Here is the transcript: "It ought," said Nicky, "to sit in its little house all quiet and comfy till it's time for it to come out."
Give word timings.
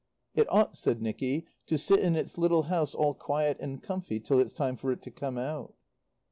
"It 0.33 0.51
ought," 0.51 0.75
said 0.75 0.99
Nicky, 0.99 1.45
"to 1.67 1.77
sit 1.77 1.99
in 1.99 2.15
its 2.15 2.35
little 2.35 2.63
house 2.63 2.95
all 2.95 3.13
quiet 3.13 3.57
and 3.59 3.83
comfy 3.83 4.19
till 4.19 4.39
it's 4.39 4.51
time 4.51 4.75
for 4.75 4.91
it 4.91 5.03
to 5.03 5.11
come 5.11 5.37
out." 5.37 5.75